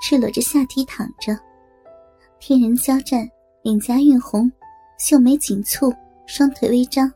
[0.00, 1.36] 赤裸着下体躺着，
[2.38, 3.28] 天人交战，
[3.62, 4.50] 脸颊晕红，
[4.98, 5.92] 秀眉紧蹙，
[6.26, 7.10] 双腿微张。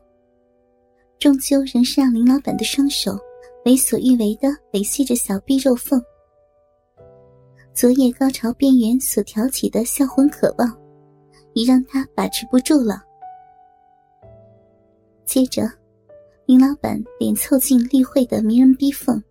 [1.19, 3.17] 终究仍是让林老板的双手
[3.65, 6.01] 为所欲为的维系着小臂肉缝。
[7.73, 10.75] 昨夜高潮边缘所挑起的销魂渴望，
[11.53, 13.01] 已让他把持不住了。
[15.23, 15.71] 接着，
[16.45, 19.23] 林老板便凑近丽慧的迷人逼缝。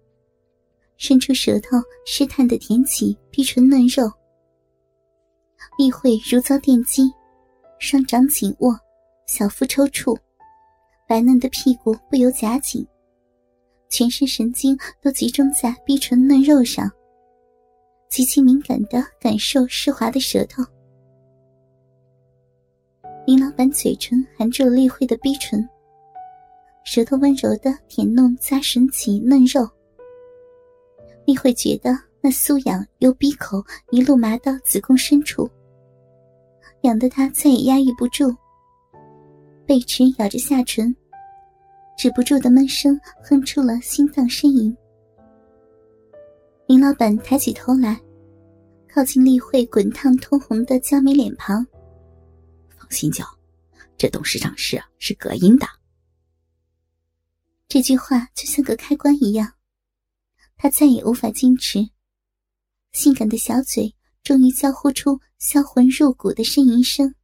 [1.01, 4.13] 伸出舌头，试探的舔起逼唇嫩肉。
[5.79, 7.11] 丽慧如遭电击，
[7.79, 8.79] 双掌紧握，
[9.27, 10.15] 小腹抽搐，
[11.09, 12.87] 白嫩的屁股不由夹紧，
[13.89, 16.89] 全身神经都集中在逼唇嫩肉上，
[18.11, 20.63] 极其敏感的感受湿滑的舌头。
[23.27, 25.67] 林老板嘴唇含住了丽慧的逼唇，
[26.85, 29.67] 舌头温柔的舔弄加吮起嫩肉。
[31.27, 31.91] 你会觉得
[32.21, 35.49] 那酥痒由鼻口一路麻到子宫深处，
[36.83, 38.35] 痒得他再也压抑不住，
[39.67, 40.95] 贝齿咬着下唇，
[41.97, 44.77] 止不住的闷声哼出了心脏呻吟。
[46.67, 48.01] 林老板抬起头来，
[48.93, 51.65] 靠近丽慧滚烫通红的娇美脸庞。
[52.77, 53.25] 放心叫，
[53.97, 55.67] 这董事长室是隔音的。
[57.69, 59.53] 这句话就像个开关一样。
[60.63, 61.89] 他再也无法矜持，
[62.93, 67.15] 性感的小嘴终于交呼出销魂入骨的呻吟声。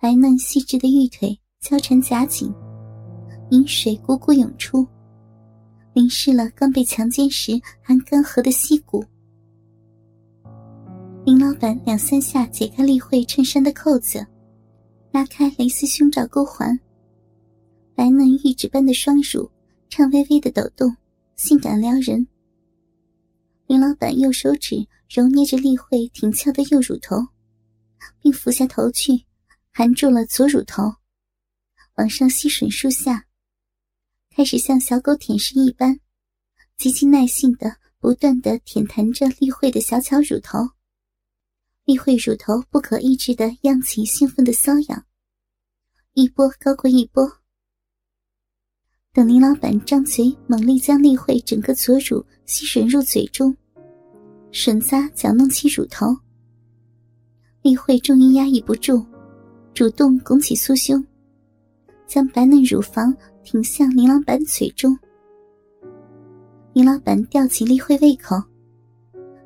[0.00, 2.54] 白嫩细致的玉腿交缠夹紧，
[3.50, 4.86] 饮水汩汩涌出，
[5.92, 9.04] 淋湿了刚被强奸时还干涸的溪谷。
[11.24, 14.24] 林老板两三下解开丽慧衬衫的扣子，
[15.10, 16.78] 拉开蕾丝胸罩钩环，
[17.96, 19.50] 白嫩玉指般的双乳
[19.88, 20.94] 颤巍巍的抖动。
[21.36, 22.26] 性感撩人，
[23.66, 27.16] 林老板右手指揉捏着丽慧挺翘的右乳头，
[28.20, 29.24] 并俯下头去，
[29.72, 30.94] 含住了左乳头，
[31.96, 33.26] 往上吸吮数下，
[34.30, 35.98] 开始像小狗舔舐一般，
[36.76, 40.58] 极其耐性的不断的舔弹着丽慧的小巧乳头。
[41.84, 45.04] 丽慧乳头不可抑制的漾起兴奋的瘙痒，
[46.12, 47.43] 一波高过一波。
[49.14, 53.56] 等林老板张嘴猛力将丽慧整个左乳吸吮入嘴中，
[54.50, 56.08] 吮咂搅弄起乳头。
[57.62, 59.06] 丽慧终于压抑不住，
[59.72, 61.00] 主动拱起酥胸，
[62.08, 64.98] 将白嫩乳房挺向林老板嘴中。
[66.72, 68.34] 林老板吊起丽慧胃口，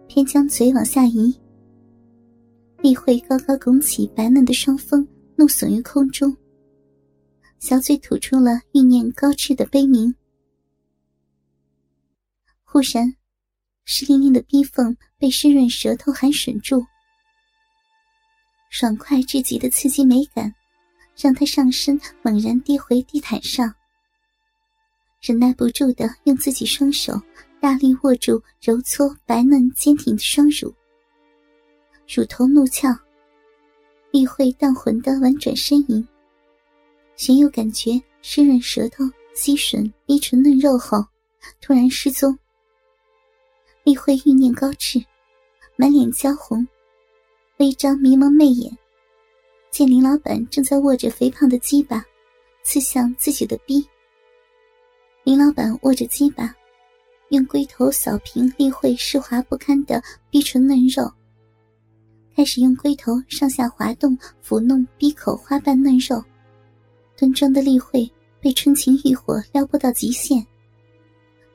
[0.06, 1.38] 偏将嘴往下移。
[2.80, 6.34] 丽慧高高拱起白嫩的双峰，怒耸于空中。
[7.58, 10.14] 小嘴吐出了欲念高炽的悲鸣。
[12.64, 13.14] 忽然，
[13.84, 16.84] 湿淋淋的逼缝被湿润舌头含吮住，
[18.70, 20.54] 爽快至极的刺激美感，
[21.16, 23.74] 让他上身猛然跌回地毯上，
[25.20, 27.20] 忍耐不住的用自己双手
[27.60, 30.72] 大力握住揉搓白嫩坚挺的双乳，
[32.06, 32.88] 乳头怒翘，
[34.12, 36.06] 立会荡魂的婉转呻吟。
[37.18, 39.02] 玄又感觉湿润舌头
[39.34, 41.04] 吸吮逼唇嫩肉后，
[41.60, 42.38] 突然失踪。
[43.82, 45.04] 丽慧欲念高炽，
[45.74, 46.64] 满脸娇红，
[47.56, 48.72] 微张迷蒙媚眼，
[49.68, 52.04] 见林老板正在握着肥胖的鸡巴，
[52.62, 53.84] 刺向自己的逼。
[55.24, 56.54] 林老板握着鸡巴，
[57.30, 61.12] 用龟头扫平丽慧湿滑不堪的逼唇嫩肉，
[62.36, 66.22] 开始用龟头上下滑动抚弄逼口花瓣嫩肉。
[67.18, 68.08] 端庄的丽慧
[68.40, 70.46] 被春情欲火撩拨到极限，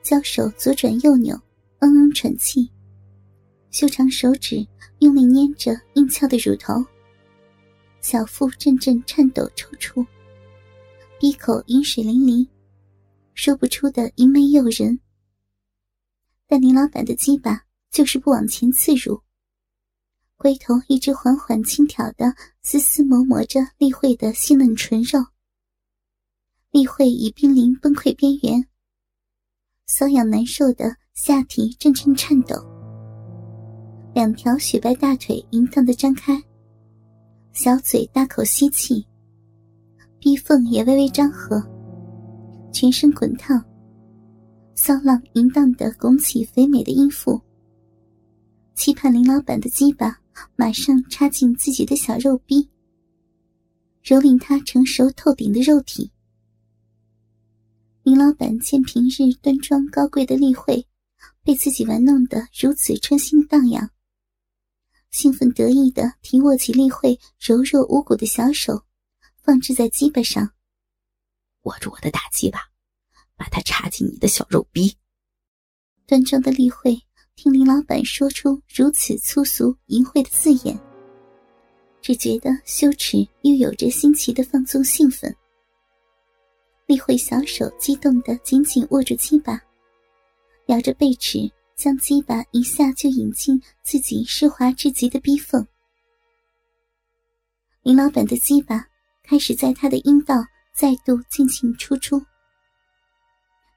[0.01, 1.39] 交手左转右扭，
[1.79, 2.69] 嗯嗯喘气，
[3.71, 4.67] 修长手指
[4.99, 6.83] 用力捏着硬翘的乳头，
[8.01, 10.05] 小腹阵阵颤抖抽搐，
[11.17, 12.45] 闭口饮水淋漓，
[13.33, 14.99] 说不出的淫媚诱人。
[16.45, 19.17] 但林老板的鸡巴就是不往前刺入，
[20.35, 25.25] 龟头一直缓缓轻挑的丝丝磨磨着丽慧的细嫩唇肉。
[26.73, 28.67] 丽慧已濒临崩溃边缘，
[29.87, 32.55] 瘙痒难受的下体阵阵颤抖。
[34.15, 36.33] 两条雪白大腿淫荡的张开，
[37.51, 39.05] 小嘴大口吸气，
[40.17, 41.61] 逼缝也微微张合，
[42.71, 43.63] 全身滚烫，
[44.73, 47.39] 骚浪淫荡的拱起肥美的阴腹，
[48.73, 50.19] 期盼林老板的鸡巴
[50.55, 52.67] 马上插进自己的小肉逼，
[54.03, 56.09] 蹂躏他成熟透顶的肉体。
[58.03, 60.85] 林老板见平日端庄高贵的丽慧，
[61.41, 63.89] 被自己玩弄得如此春心荡漾。
[65.09, 68.83] 兴奋得意的提握起丽慧柔弱无骨的小手，
[69.41, 70.51] 放置在鸡巴上，
[71.61, 72.59] 握住我的大鸡巴，
[73.37, 74.93] 把它插进你的小肉逼。
[76.05, 77.01] 端庄的丽慧
[77.37, 80.77] 听林老板说出如此粗俗淫秽的字眼，
[82.01, 85.33] 只觉得羞耻又有着新奇的放纵兴奋。
[86.85, 89.61] 丽慧小手激动的紧紧握住鸡巴，
[90.67, 91.51] 咬着背齿。
[91.75, 95.67] 将鸡巴一下就引进自己湿滑至极的逼缝，
[97.81, 98.85] 林老板的鸡巴
[99.23, 100.35] 开始在他的阴道
[100.71, 102.23] 再度进进出出。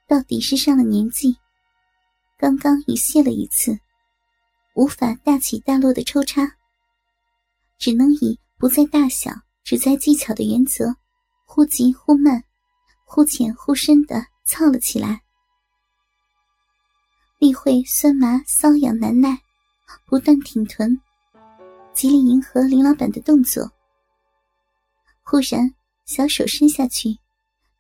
[0.07, 1.35] 到底是上了年纪，
[2.39, 3.77] 刚刚已泄了一次，
[4.75, 6.47] 无法大起大落的抽插，
[7.79, 9.33] 只能以不在大小，
[9.65, 10.95] 只在技巧的原则，
[11.47, 12.45] 忽急忽慢，
[13.09, 15.23] 忽浅忽深的操了起来。
[17.39, 19.41] 丽慧酸麻瘙痒难耐，
[20.07, 21.01] 不断挺臀，
[21.95, 23.71] 极力迎合林老板的动作。
[25.23, 25.73] 忽然，
[26.05, 27.17] 小手伸下去，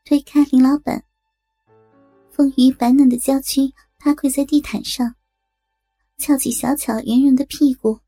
[0.04, 1.04] 推开林老板，
[2.30, 5.16] 丰腴白嫩的娇躯趴跪在地毯上，
[6.18, 7.98] 翘起小巧圆润的屁股，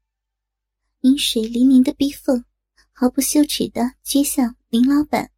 [1.01, 2.45] 饮水淋淋的逼缝，
[2.93, 5.31] 毫不羞耻的撅向林老板。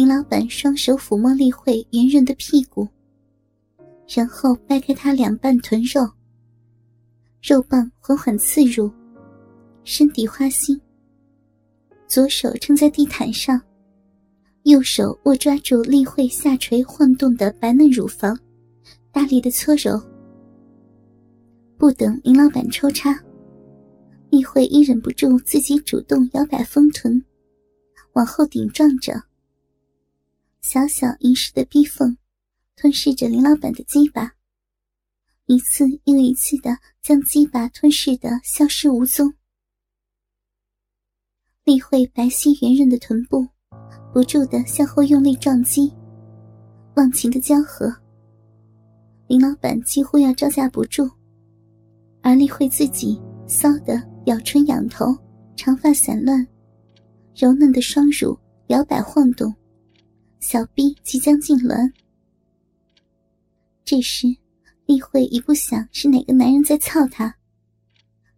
[0.00, 2.88] 林老板双手抚摸丽慧圆润的屁股。
[4.08, 6.10] 然后掰开她两半臀肉，
[7.42, 8.90] 肉棒缓缓刺入，
[9.84, 10.80] 身体花心。
[12.08, 13.60] 左手撑在地毯上，
[14.62, 18.34] 右手握抓住丽慧下垂晃动的白嫩乳房，
[19.12, 20.00] 大力的搓揉。
[21.76, 23.14] 不等林老板抽插，
[24.30, 27.22] 丽慧已忍不住自己主动摇摆丰臀，
[28.14, 29.22] 往后顶撞着，
[30.60, 32.16] 小小一室的逼缝。
[32.76, 34.32] 吞噬着林老板的鸡巴，
[35.44, 39.30] 一次又一次的将鸡巴吞噬的消失无踪。
[41.64, 43.46] 丽慧白皙圆润的臀部
[44.14, 45.92] 不住的向后用力撞击，
[46.96, 47.94] 忘情的交合。
[49.26, 51.06] 林老板几乎要招架不住，
[52.22, 55.14] 而丽慧自己骚得咬唇仰头，
[55.54, 56.48] 长发散乱，
[57.36, 58.34] 柔嫩的双乳
[58.68, 59.54] 摇摆晃动，
[60.40, 61.92] 小臂即将痉挛。
[63.84, 64.26] 这时，
[64.86, 67.36] 丽慧已不想是哪个男人在操她，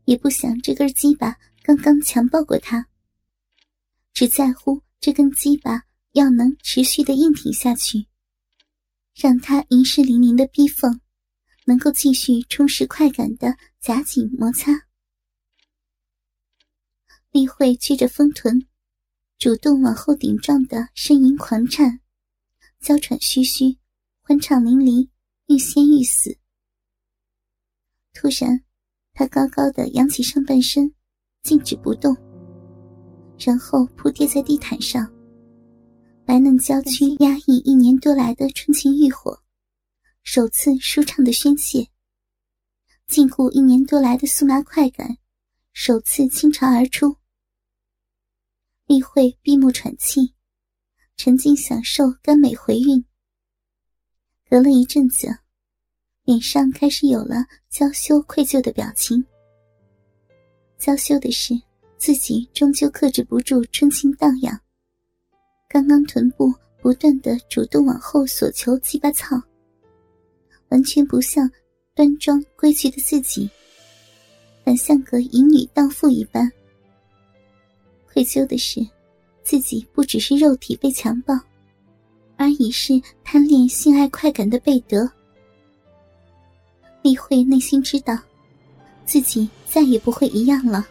[0.04, 2.88] 也不想这根鸡巴刚刚强暴过她，
[4.12, 8.06] 只在乎这根鸡巴要能持续的硬挺下去，
[9.14, 11.00] 让她银湿淋淋的逼缝
[11.66, 14.72] 能够继续充实快感的夹紧摩擦。
[17.30, 18.66] 丽慧撅着丰臀，
[19.42, 21.98] 主动往后顶撞的呻吟狂颤，
[22.78, 23.76] 娇喘吁吁，
[24.20, 25.08] 欢畅淋漓。
[25.48, 26.38] 欲仙欲死。
[28.14, 28.62] 突然，
[29.12, 30.94] 他高高的扬起上半身，
[31.42, 32.16] 静止不动，
[33.36, 35.12] 然后扑跌在地毯上。
[36.24, 39.36] 白嫩娇躯压抑一年多来的春情欲火，
[40.22, 41.90] 首次舒畅的宣泄；
[43.08, 45.18] 禁锢一年多来的酥麻快感，
[45.72, 47.16] 首次倾巢而出。
[48.92, 50.34] 丽慧闭目喘气，
[51.16, 53.02] 沉浸享受甘美回韵。
[54.50, 55.34] 隔了一阵子，
[56.24, 57.36] 脸上开始有了
[57.70, 59.24] 娇羞愧疚的表情。
[60.76, 61.58] 娇羞的是
[61.96, 64.60] 自己终究克制不住春情荡漾，
[65.70, 69.42] 刚刚臀部不断的主动往后索求鸡巴操，
[70.68, 71.50] 完全不像
[71.94, 73.48] 端庄规矩的自己，
[74.66, 76.52] 反像个淫女荡妇一般。
[78.12, 78.86] 愧疚的是，
[79.42, 81.38] 自己不只是肉体被强暴。
[82.36, 85.08] 而已是贪恋性爱快感的贝德。
[87.02, 88.18] 丽慧内心知道，
[89.04, 90.84] 自己再也不会一样了。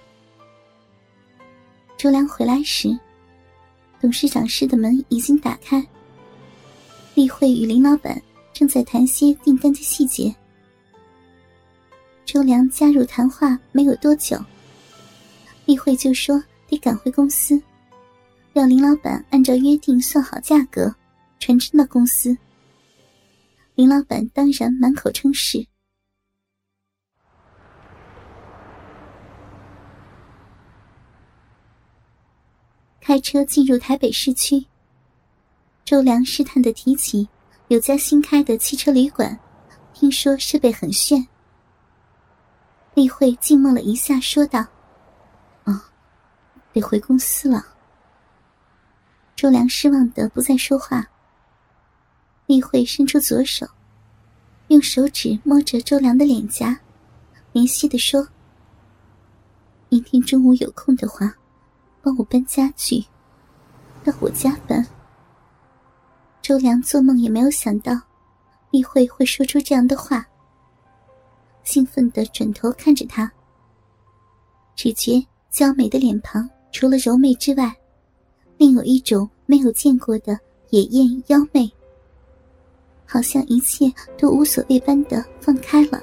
[1.97, 2.97] 周良回来时，
[3.99, 5.85] 董事长室的门已经打开。
[7.15, 8.21] 丽慧与林老板
[8.53, 10.33] 正在谈些订单的细节。
[12.23, 14.39] 周良加入谈话没有多久，
[15.65, 17.61] 丽慧就说得赶回公司，
[18.53, 20.95] 让林老板按照约定算好价格，
[21.37, 22.37] 传真到公司。
[23.75, 25.67] 林老板当然满口称是。
[33.01, 34.65] 开车进入台北市区，
[35.83, 37.27] 周良试探的提起
[37.67, 39.37] 有家新开的汽车旅馆，
[39.93, 41.27] 听说设备很炫。
[42.93, 44.65] 丽慧静默了一下，说道。
[46.73, 47.65] 得回公司了。”
[49.35, 51.07] 周良失望的不再说话。
[52.45, 53.65] 丽慧伸出左手，
[54.67, 56.77] 用手指摸着周良的脸颊，
[57.53, 58.27] 怜惜的说
[59.89, 61.33] ：“明天中午有空的话，
[62.01, 63.03] 帮我搬家具，
[64.03, 64.85] 到我家搬。”
[66.41, 67.93] 周良做梦也没有想到，
[68.69, 70.25] 丽慧会说出这样的话。
[71.63, 73.31] 兴奋的转头看着他，
[74.75, 77.75] 只觉娇美的脸庞除了柔媚之外，
[78.57, 81.71] 另有一种没有见过的野艳妖媚，
[83.05, 86.01] 好像一切都无所谓般的放开了。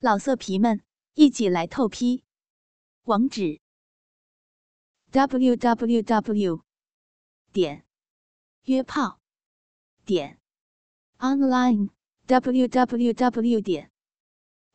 [0.00, 0.80] 老色皮们，
[1.14, 2.22] 一起来透批，
[3.04, 3.60] 网址
[5.10, 6.60] ：w w w.
[7.52, 7.84] 点
[8.64, 9.20] 约炮
[10.04, 10.38] 点。
[11.18, 11.88] online
[12.26, 13.90] www 点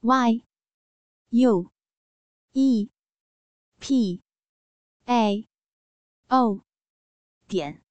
[0.02, 0.44] y
[1.34, 1.72] u
[2.54, 2.90] e.
[3.80, 4.22] P.
[5.08, 5.48] A.
[6.30, 6.62] O.
[7.48, 7.82] 点。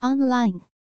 [0.00, 0.71] Online。